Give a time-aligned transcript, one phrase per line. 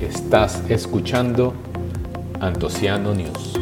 [0.00, 1.54] Estás escuchando
[2.40, 3.60] Antociano News.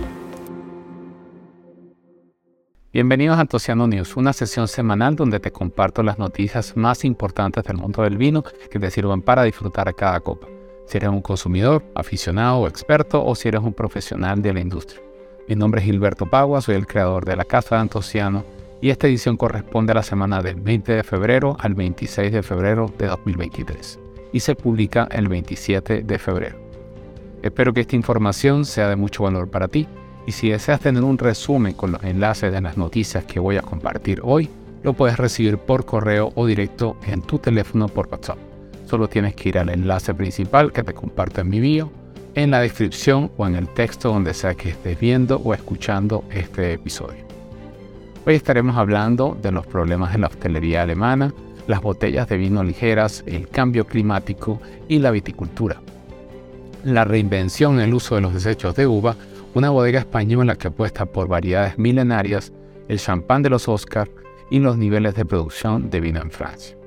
[2.92, 7.76] Bienvenidos a Antociano News, una sesión semanal donde te comparto las noticias más importantes del
[7.76, 10.46] mundo del vino que te sirvan para disfrutar cada copa.
[10.86, 15.00] Si eres un consumidor, aficionado o experto o si eres un profesional de la industria.
[15.48, 18.44] Mi nombre es Gilberto Pagua, soy el creador de la Casa de Antociano
[18.84, 22.92] y esta edición corresponde a la semana del 20 de febrero al 26 de febrero
[22.98, 23.98] de 2023
[24.30, 26.58] y se publica el 27 de febrero.
[27.42, 29.88] Espero que esta información sea de mucho valor para ti
[30.26, 33.62] y si deseas tener un resumen con los enlaces de las noticias que voy a
[33.62, 34.50] compartir hoy,
[34.82, 38.36] lo puedes recibir por correo o directo en tu teléfono por WhatsApp.
[38.84, 41.90] Solo tienes que ir al enlace principal que te comparto en mi bio,
[42.34, 46.74] en la descripción o en el texto donde sea que estés viendo o escuchando este
[46.74, 47.33] episodio.
[48.26, 51.34] Hoy estaremos hablando de los problemas de la hostelería alemana,
[51.66, 55.82] las botellas de vino ligeras, el cambio climático y la viticultura.
[56.84, 59.14] La reinvención en el uso de los desechos de uva,
[59.52, 62.50] una bodega española que apuesta por variedades milenarias,
[62.88, 64.10] el champán de los Oscars
[64.50, 66.78] y los niveles de producción de vino en Francia.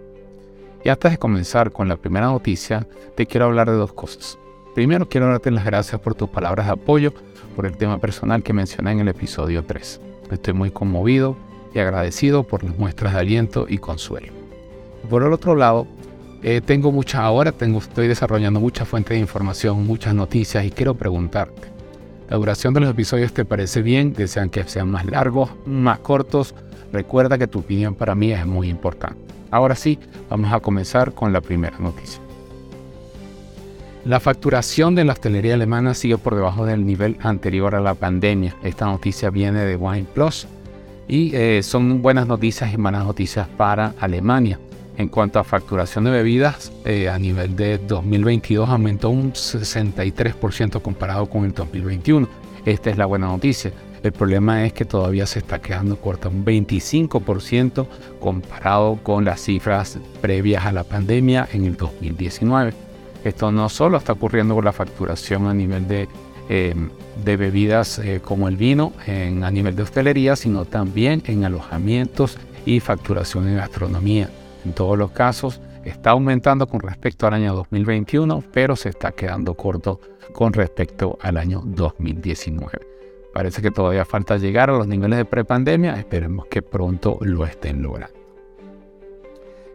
[0.84, 4.40] Y antes de comenzar con la primera noticia, te quiero hablar de dos cosas.
[4.74, 7.14] Primero, quiero darte las gracias por tus palabras de apoyo
[7.56, 10.02] por el tema personal que mencioné en el episodio 3.
[10.32, 11.38] Estoy muy conmovido
[11.74, 14.34] y agradecido por las muestras de aliento y consuelo.
[15.10, 15.88] Por el otro lado,
[16.44, 20.96] eh, tengo muchas ahora, tengo, estoy desarrollando muchas fuentes de información, muchas noticias y quiero
[20.96, 21.70] preguntarte,
[22.30, 24.14] ¿la duración de los episodios te parece bien?
[24.14, 26.54] ¿Desean que sean más largos, más cortos?
[26.92, 29.18] Recuerda que tu opinión para mí es muy importante.
[29.50, 29.98] Ahora sí,
[30.30, 32.27] vamos a comenzar con la primera noticia.
[34.08, 38.56] La facturación de la hostelería alemana sigue por debajo del nivel anterior a la pandemia.
[38.64, 40.48] Esta noticia viene de Wine Plus
[41.10, 44.62] y eh, son buenas noticias y malas noticias para Alemania.
[44.96, 51.26] En cuanto a facturación de bebidas, eh, a nivel de 2022 aumentó un 63% comparado
[51.26, 52.30] con el 2021.
[52.66, 53.74] Esta es la buena noticia.
[54.04, 57.86] El problema es que todavía se está quedando corta un 25%
[58.22, 62.87] comparado con las cifras previas a la pandemia en el 2019.
[63.24, 66.08] Esto no solo está ocurriendo con la facturación a nivel de,
[66.50, 66.90] em,
[67.24, 72.80] de bebidas eh, como el vino, a nivel de hostelería, sino también en alojamientos y
[72.80, 74.30] facturación en gastronomía.
[74.66, 79.54] En todos los casos está aumentando con respecto al año 2021, pero se está quedando
[79.56, 80.00] corto
[80.34, 82.80] con respecto al año 2019.
[83.34, 87.82] Parece que todavía falta llegar a los niveles de prepandemia, esperemos que pronto lo estén
[87.82, 88.17] logrando.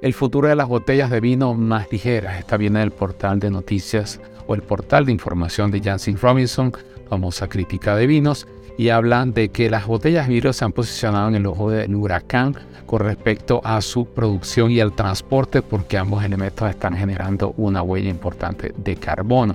[0.02, 4.20] El futuro de las botellas de vino más ligeras está viene del portal de noticias
[4.48, 6.72] o el portal de información de Janssen Robinson,
[7.08, 11.28] famosa crítica de vinos, y hablan de que las botellas de vidrio se han posicionado
[11.28, 16.24] en el ojo del huracán con respecto a su producción y al transporte porque ambos
[16.24, 19.54] elementos están generando una huella importante de carbono.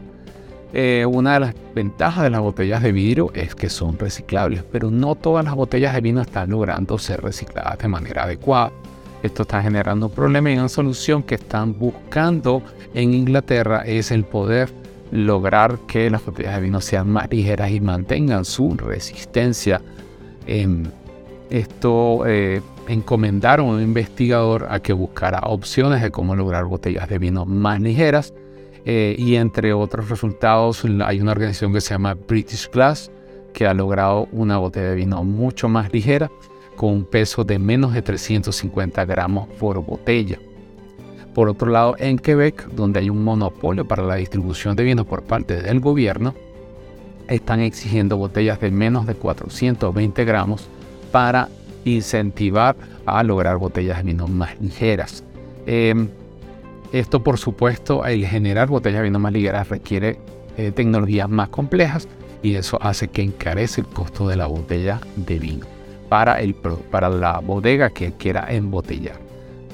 [0.71, 4.91] Eh, una de las ventajas de las botellas de vidrio es que son reciclables, pero
[4.91, 8.71] no todas las botellas de vino están logrando ser recicladas de manera adecuada.
[9.23, 12.61] Esto está generando problemas y una solución que están buscando
[12.93, 14.69] en Inglaterra es el poder
[15.11, 19.81] lograr que las botellas de vino sean más ligeras y mantengan su resistencia.
[21.49, 27.17] esto eh, encomendaron a un investigador a que buscara opciones de cómo lograr botellas de
[27.17, 28.33] vino más ligeras.
[28.85, 33.11] Eh, y entre otros resultados hay una organización que se llama British Glass
[33.51, 36.31] que ha logrado una botella de vino mucho más ligera
[36.77, 40.39] con un peso de menos de 350 gramos por botella.
[41.33, 45.23] Por otro lado, en Quebec, donde hay un monopolio para la distribución de vinos por
[45.23, 46.33] parte del gobierno,
[47.27, 50.67] están exigiendo botellas de menos de 420 gramos
[51.11, 51.49] para
[51.83, 55.23] incentivar a lograr botellas de vino más ligeras.
[55.65, 56.07] Em,
[56.91, 60.19] esto, por supuesto, el generar botellas de vino más ligeras requiere
[60.57, 62.07] eh, tecnologías más complejas
[62.41, 65.76] y eso hace que encarece el costo de la botella de vino
[66.09, 69.19] para, el, para la bodega que quiera embotellar.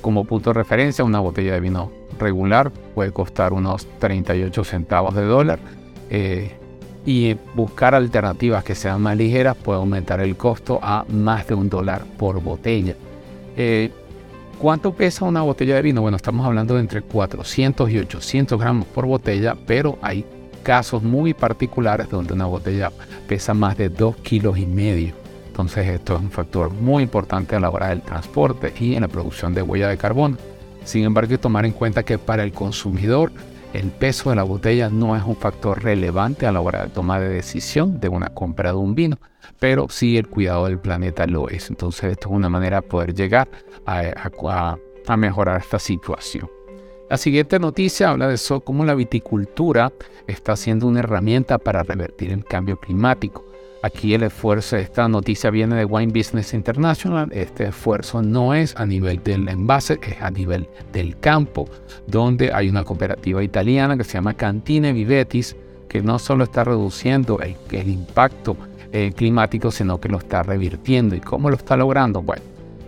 [0.01, 5.23] Como punto de referencia, una botella de vino regular puede costar unos 38 centavos de
[5.23, 5.59] dólar
[6.09, 6.51] eh,
[7.05, 11.69] y buscar alternativas que sean más ligeras puede aumentar el costo a más de un
[11.69, 12.95] dólar por botella.
[13.57, 13.91] Eh,
[14.59, 16.01] ¿Cuánto pesa una botella de vino?
[16.01, 20.25] Bueno, estamos hablando de entre 400 y 800 gramos por botella, pero hay
[20.63, 22.91] casos muy particulares donde una botella
[23.27, 25.22] pesa más de 2 kilos y medio.
[25.53, 29.07] Entonces esto es un factor muy importante a la hora del transporte y en la
[29.07, 30.35] producción de huella de carbono.
[30.83, 33.31] Sin embargo, hay que tomar en cuenta que para el consumidor
[33.71, 37.21] el peso de la botella no es un factor relevante a la hora de tomar
[37.21, 39.19] de decisión de una compra de un vino,
[39.59, 41.69] pero sí el cuidado del planeta lo es.
[41.69, 43.47] Entonces esto es una manera de poder llegar
[43.85, 44.75] a,
[45.15, 46.49] mejorar esta situación.
[47.11, 49.93] La siguiente noticia habla de eso, cómo la viticultura
[50.25, 53.52] está siendo una herramienta para revertir el cambio climático.
[53.83, 57.29] Aquí el esfuerzo, esta noticia viene de Wine Business International.
[57.33, 61.67] Este esfuerzo no es a nivel del envase, es a nivel del campo,
[62.07, 65.57] donde hay una cooperativa italiana que se llama Cantine Vivetis,
[65.89, 68.55] que no solo está reduciendo el, impacto
[68.93, 71.13] eh, climático, sino que lo está revirtiendo.
[71.13, 72.21] ¿Y cómo lo está logrando?
[72.21, 72.41] Bueno,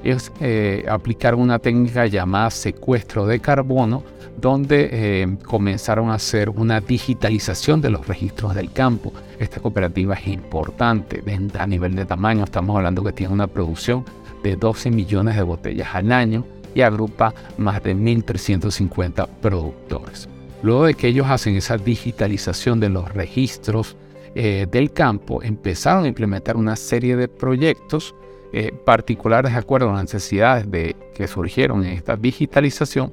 [0.05, 4.03] es eh, aplicar una técnica llamada secuestro de carbono,
[4.39, 9.11] donde eh, comenzaron a hacer una digitalización de los registros del campo.
[9.39, 11.23] Esta cooperativa es importante
[11.57, 14.05] a nivel de tamaño, estamos hablando que tiene una producción
[14.43, 20.29] de 12 millones de botellas al año y agrupa más de 1.350 productores.
[20.61, 23.95] Luego de que ellos hacen esa digitalización de los registros
[24.35, 28.13] eh, del campo, empezaron a implementar una serie de proyectos
[28.57, 33.11] eh, particulares de acuerdo a las necesidades de, que surgieron en esta digitalización,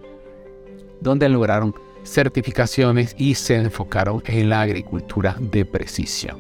[1.01, 1.75] donde lograron
[2.05, 6.39] certificaciones y se enfocaron en la agricultura de precisión.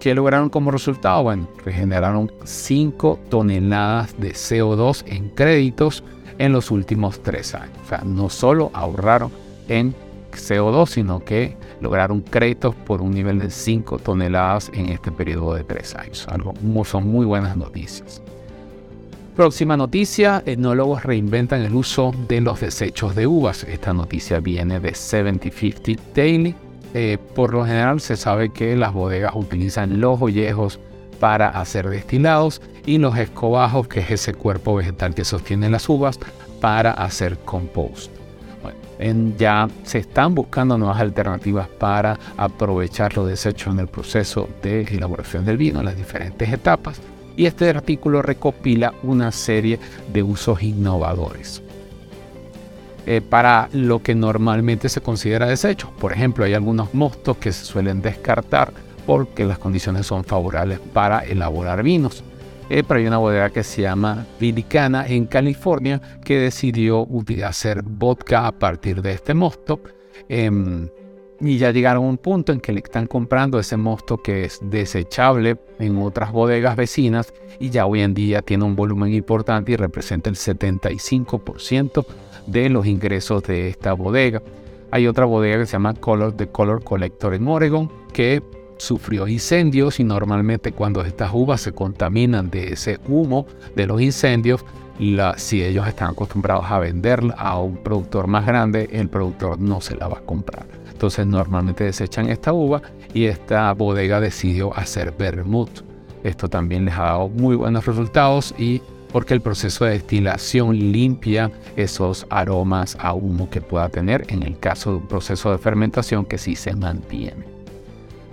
[0.00, 1.22] ¿Qué lograron como resultado?
[1.22, 6.02] Bueno, regeneraron 5 toneladas de CO2 en créditos
[6.38, 7.78] en los últimos 3 años.
[7.84, 9.30] O sea, no solo ahorraron
[9.68, 9.94] en
[10.32, 15.64] CO2, sino que lograron créditos por un nivel de 5 toneladas en este periodo de
[15.64, 16.26] 3 años.
[16.28, 16.54] Algo,
[16.84, 18.22] son muy buenas noticias.
[19.36, 23.62] Próxima noticia, etnólogos reinventan el uso de los desechos de uvas.
[23.64, 26.54] Esta noticia viene de 7050 Daily.
[26.94, 30.80] Eh, por lo general se sabe que las bodegas utilizan los ollejos
[31.20, 36.18] para hacer destilados y los escobajos, que es ese cuerpo vegetal que sostiene las uvas,
[36.60, 38.17] para hacer compost
[39.36, 45.44] ya se están buscando nuevas alternativas para aprovechar los desechos en el proceso de elaboración
[45.44, 47.00] del vino en las diferentes etapas.
[47.36, 49.78] Y este artículo recopila una serie
[50.12, 51.62] de usos innovadores.
[53.06, 55.90] Eh, para lo que normalmente se considera desecho.
[55.98, 58.70] Por ejemplo, hay algunos mostos que se suelen descartar
[59.06, 62.22] porque las condiciones son favorables para elaborar vinos.
[62.70, 67.06] Eh, pero hay una bodega que se llama Vilicana en California que decidió
[67.44, 69.80] hacer vodka a partir de este mosto.
[70.28, 70.88] Em,
[71.40, 74.58] y ya llegaron a un punto en que le están comprando ese mosto que es
[74.62, 79.76] desechable en otras bodegas vecinas y ya hoy en día tiene un volumen importante y
[79.76, 82.04] representa el 75%
[82.46, 84.42] de los ingresos de esta bodega.
[84.90, 88.42] Hay otra bodega que se llama Color, The Color Collector en Oregon que
[88.78, 93.46] sufrió incendios y normalmente cuando estas uvas se contaminan de ese humo
[93.76, 94.64] de los incendios,
[95.36, 99.96] si ellos están acostumbrados a venderla a un productor más grande, el productor no se
[99.96, 100.66] la va a comprar.
[100.90, 102.82] Entonces normalmente desechan esta uva
[103.14, 105.84] y esta bodega decidió hacer vermouth.
[106.24, 108.82] Esto también les ha dado muy buenos resultados y
[109.12, 114.58] porque el proceso de destilación limpia esos aromas a humo que pueda tener en el
[114.58, 117.57] caso de un proceso de fermentación que sí se mantiene.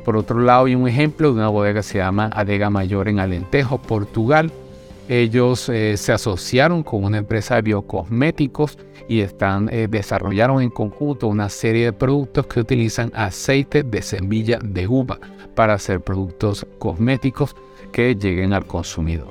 [0.05, 3.19] Por otro lado, hay un ejemplo de una bodega que se llama Adega Mayor en
[3.19, 4.51] Alentejo, Portugal.
[5.09, 11.27] Ellos eh, se asociaron con una empresa de biocosméticos y están, eh, desarrollaron en conjunto
[11.27, 15.19] una serie de productos que utilizan aceite de semilla de uva
[15.55, 17.55] para hacer productos cosméticos
[17.91, 19.29] que lleguen al consumidor.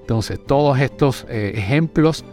[0.00, 2.24] Entonces, todos estos eh, ejemplos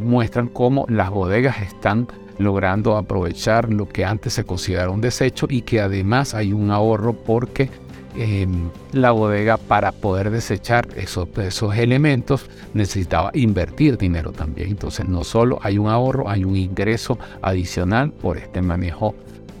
[0.00, 2.08] muestran cómo las bodegas están
[2.38, 7.12] logrando aprovechar lo que antes se consideraba un desecho y que además hay un ahorro
[7.12, 7.70] porque
[8.16, 14.70] em, la bodega para poder desechar esos, esos elementos necesitaba invertir dinero también.
[14.70, 19.14] Entonces no solo hay un ahorro, hay un ingreso adicional por este manejo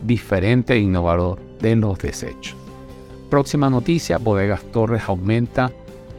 [0.04, 2.56] diferente e innovador de los desechos.
[3.30, 5.72] Próxima noticia, Bodegas Torres aumenta,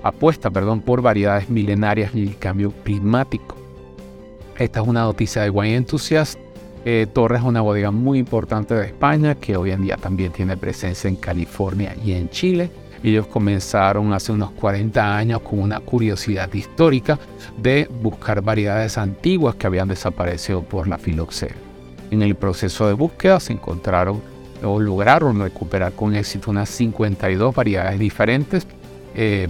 [0.04, 3.56] apuesta perdón, por variedades milenarias y el cambio climático.
[4.58, 6.40] Esta es una noticia de Wine Enthusiast
[6.86, 10.56] eh, Torres es una bodega muy importante de España que hoy en día también tiene
[10.56, 12.70] presencia en California y en Chile.
[13.04, 17.18] Ellos comenzaron hace unos 40 años con una curiosidad histórica
[17.58, 21.56] de buscar variedades antiguas que habían desaparecido por la filoxera.
[22.12, 24.22] En el proceso de búsqueda se encontraron
[24.64, 28.68] o lograron recuperar con éxito unas 52 variedades diferentes.
[29.16, 29.48] Eh,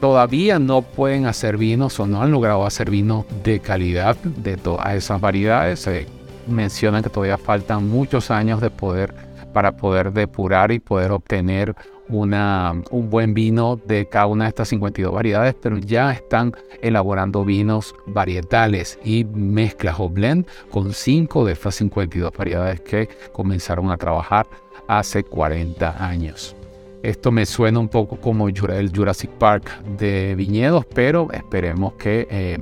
[0.00, 4.94] todavía no pueden hacer vinos o no han logrado hacer vinos de calidad de todas
[4.94, 5.80] esas variedades.
[5.80, 6.06] Se
[6.46, 9.14] mencionan que todavía faltan muchos años de poder
[9.52, 11.74] para poder depurar y poder obtener
[12.08, 17.44] una, un buen vino de cada una de estas 52 variedades, pero ya están elaborando
[17.44, 23.96] vinos varietales y mezclas o blend con 5 de estas 52 variedades que comenzaron a
[23.96, 24.46] trabajar
[24.88, 26.54] hace 40 años.
[27.02, 32.58] Esto me suena un poco como el Jurassic Park de viñedos, pero esperemos que eh,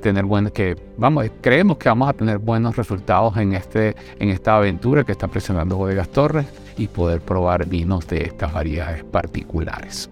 [0.00, 4.56] tener buenos, que vamos, creemos que vamos a tener buenos resultados en, este, en esta
[4.56, 6.46] aventura que está presionando Bodegas Torres
[6.76, 10.10] y poder probar vinos de estas variedades particulares.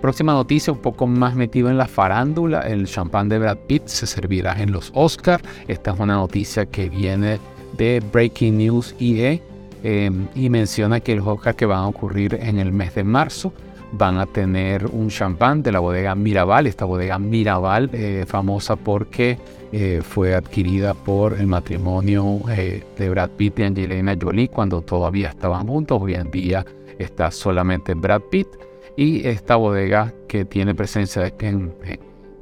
[0.00, 4.06] Próxima noticia, un poco más metido en la farándula, el champán de Brad Pitt se
[4.06, 5.44] servirá en los Oscars.
[5.68, 7.38] Esta es una noticia que viene
[7.76, 9.42] de Breaking News IE
[9.82, 13.52] em, y menciona que los Oscars que van a ocurrir en el mes de marzo
[13.92, 16.66] van a tener un champán de la bodega Mirabal.
[16.66, 19.38] Esta bodega Mirabal, eh, famosa porque
[19.72, 25.28] eh, fue adquirida por el matrimonio eh, de Brad Pitt y Angelina Jolie cuando todavía
[25.30, 26.00] estaban juntos.
[26.00, 26.64] Hoy en día
[26.98, 28.48] está solamente Brad Pitt.
[28.96, 31.72] Y esta bodega que tiene presencia en,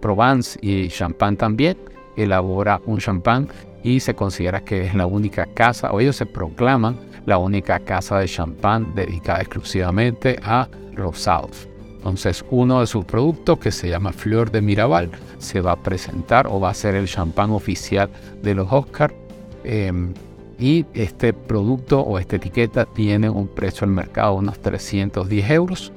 [0.01, 1.77] Provence y champán también,
[2.17, 3.49] elabora un champán
[3.83, 8.19] y se considera que es la única casa, o ellos se proclaman la única casa
[8.19, 11.69] de champán dedicada exclusivamente a rosados.
[11.99, 16.47] Entonces uno de sus productos que se llama Flor de Mirabal se va a presentar
[16.47, 18.09] o va a ser el champán oficial
[18.43, 19.15] de los Oscars.
[19.65, 20.15] Em,
[20.59, 25.93] y este producto o esta etiqueta tiene un precio al mercado de unos 310 euros.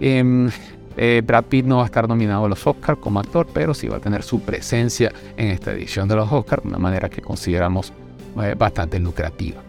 [0.00, 0.50] Em,
[0.96, 3.88] eh, Brad Pitt no va a estar nominado a los Oscars como actor, pero sí
[3.88, 7.92] va a tener su presencia en esta edición de los Oscars una manera que consideramos
[8.42, 9.62] eh, bastante lucrativa.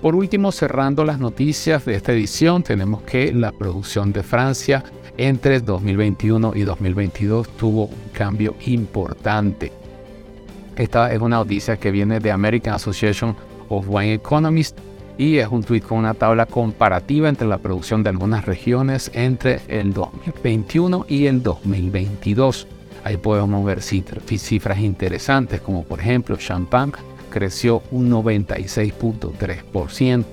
[0.00, 4.84] Por último, cerrando las noticias de esta edición, tenemos que la producción de Francia
[5.16, 9.72] entre 2021 y 2022 tuvo un cambio importante.
[10.76, 13.34] Esta es una noticia que viene de American Association
[13.68, 14.80] of Wine Economists
[15.18, 19.60] y es un tweet con una tabla comparativa entre la producción de algunas regiones entre
[19.68, 22.66] el 2021 y el 2022.
[23.04, 26.92] Ahí podemos ver cifras interesantes como por ejemplo Champagne
[27.30, 30.24] creció un 96.3%,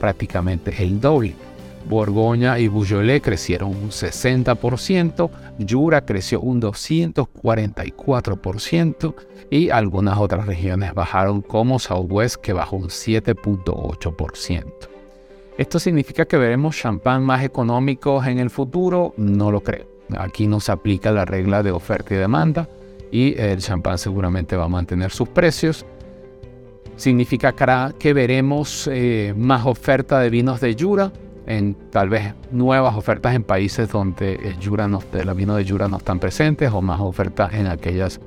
[0.00, 1.34] prácticamente el doble.
[1.88, 5.30] Borgoña y Beaujolais crecieron un 60%,
[5.68, 9.14] Jura creció un 244%
[9.50, 14.64] y algunas otras regiones bajaron como Southwest que bajó un 7.8%.
[15.58, 19.12] ¿Esto significa que veremos champán más económicos en el futuro?
[19.18, 19.86] No lo creo.
[20.16, 22.68] Aquí no se aplica la regla de oferta y demanda
[23.10, 25.84] y el champán seguramente va a mantener sus precios.
[26.96, 31.12] Significará que veremos eh, más oferta de vinos de Jura
[31.46, 35.88] en tal vez nuevas ofertas en países donde el Jura no, el vino de Jura
[35.88, 38.20] no están presentes o más ofertas en aquellos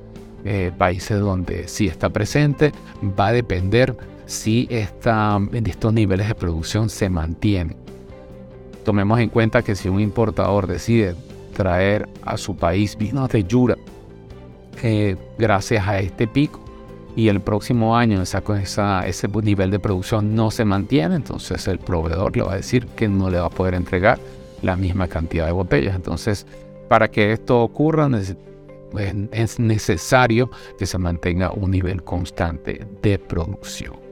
[0.44, 2.72] eh, países donde sí está presente.
[3.18, 3.96] Va a depender
[4.26, 7.78] si esta, estos niveles de producción se mantienen.
[8.84, 11.16] Tomemos en cuenta que si un importador decide
[11.54, 13.76] traer a su país vinos de Jura
[14.84, 16.65] eh, gracias a este pico,
[17.16, 22.36] y el próximo año esa, ese nivel de producción no se mantiene, entonces el proveedor
[22.36, 24.20] le va a decir que no le va a poder entregar
[24.62, 25.96] la misma cantidad de botellas.
[25.96, 26.46] Entonces,
[26.90, 28.10] para que esto ocurra,
[29.32, 34.06] es necesario que se mantenga un nivel constante de producción.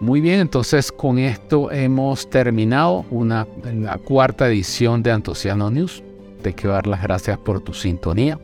[0.00, 6.02] Muy bien, entonces con esto hemos terminado una, la cuarta edición de Antociano News.
[6.42, 8.38] Te quiero dar las gracias por tu sintonía.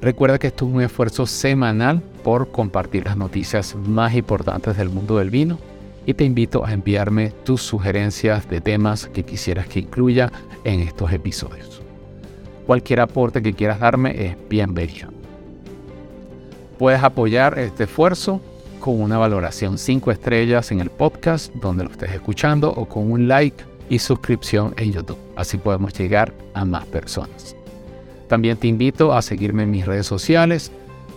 [0.00, 5.18] Recuerda que esto es un esfuerzo semanal por compartir las noticias más importantes del mundo
[5.18, 5.58] del vino
[6.06, 10.30] y te invito a enviarme tus sugerencias de temas que quisieras que incluya
[10.62, 11.82] en estos episodios.
[12.66, 15.10] Cualquier aporte que quieras darme es bienvenido.
[16.78, 18.40] Puedes apoyar este esfuerzo
[18.78, 23.26] con una valoración 5 estrellas en el podcast donde lo estés escuchando o con un
[23.26, 25.18] like y suscripción en YouTube.
[25.34, 27.57] Así podemos llegar a más personas.
[28.28, 30.70] También te invito a seguirme en mis redes sociales,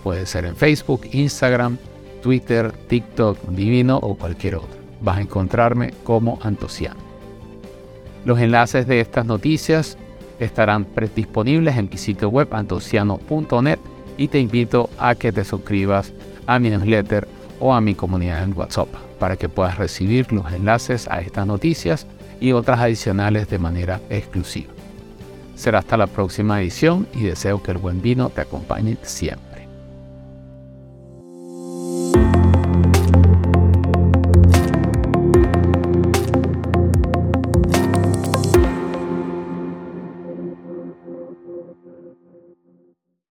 [0.04, 1.78] puede ser en Facebook, Instagram,
[2.24, 4.80] Twitter, TikTok, Divino o cualquier otro.
[5.02, 7.00] Vas a encontrarme como Antociano.
[8.24, 9.98] Los enlaces de estas noticias
[10.40, 13.80] estarán disponibles en mi sitio web antociano.net
[14.18, 16.14] y te invito a que te suscribas
[16.46, 17.28] a mi newsletter
[17.60, 18.90] o a mi comunidad en WhatsApp
[19.20, 22.08] para que puedas recibir los enlaces a estas noticias
[22.40, 24.74] y otras adicionales de manera exclusiva.
[25.56, 29.51] Será hasta la próxima edición y deseo que el buen vino te acompañe siempre.